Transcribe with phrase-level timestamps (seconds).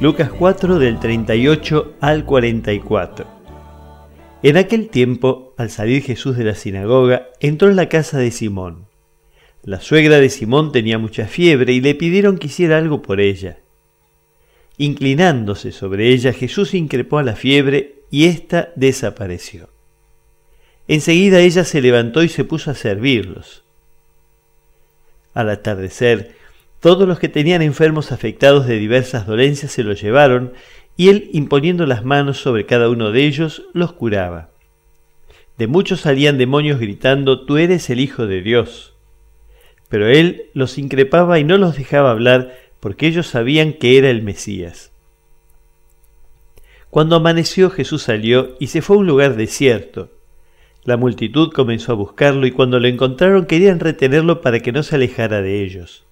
[0.00, 3.26] Lucas 4 del 38 al 44.
[4.42, 8.88] En aquel tiempo, al salir Jesús de la sinagoga, entró en la casa de Simón.
[9.62, 13.58] La suegra de Simón tenía mucha fiebre y le pidieron que hiciera algo por ella.
[14.78, 19.68] Inclinándose sobre ella, Jesús increpó a la fiebre y ésta desapareció.
[20.88, 23.62] Enseguida ella se levantó y se puso a servirlos.
[25.34, 26.34] Al atardecer,
[26.84, 30.52] todos los que tenían enfermos afectados de diversas dolencias se los llevaron,
[30.98, 34.50] y él, imponiendo las manos sobre cada uno de ellos, los curaba.
[35.56, 38.92] De muchos salían demonios gritando, Tú eres el Hijo de Dios.
[39.88, 44.20] Pero él los increpaba y no los dejaba hablar, porque ellos sabían que era el
[44.20, 44.92] Mesías.
[46.90, 50.10] Cuando amaneció Jesús salió y se fue a un lugar desierto.
[50.84, 54.96] La multitud comenzó a buscarlo y cuando lo encontraron querían retenerlo para que no se
[54.96, 56.04] alejara de ellos.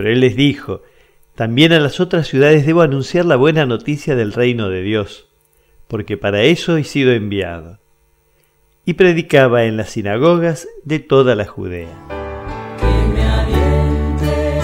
[0.00, 0.80] Pero él les dijo,
[1.34, 5.28] también a las otras ciudades debo anunciar la buena noticia del reino de Dios,
[5.88, 7.80] porque para eso he sido enviado.
[8.86, 11.90] Y predicaba en las sinagogas de toda la Judea.
[12.78, 14.60] Que me aliente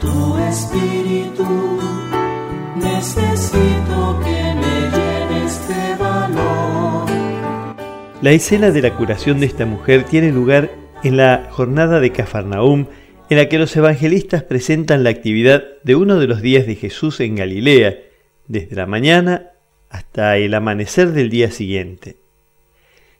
[0.00, 1.78] tu espíritu,
[2.74, 7.06] necesito que me llene este valor.
[8.20, 10.72] La escena de la curación de esta mujer tiene lugar
[11.04, 12.86] en la jornada de Cafarnaum
[13.32, 17.18] en la que los evangelistas presentan la actividad de uno de los días de Jesús
[17.20, 17.98] en Galilea,
[18.46, 19.52] desde la mañana
[19.88, 22.16] hasta el amanecer del día siguiente.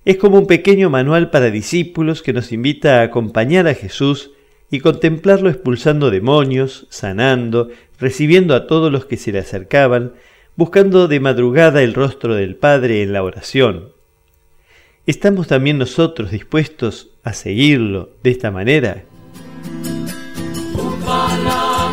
[0.04, 4.32] Es como un pequeño manual para discípulos que nos invita a acompañar a Jesús
[4.70, 10.12] y contemplarlo expulsando demonios, sanando, recibiendo a todos los que se le acercaban,
[10.56, 13.92] buscando de madrugada el rostro del Padre en la oración.
[15.06, 19.04] ¿Estamos también nosotros dispuestos a seguirlo de esta manera?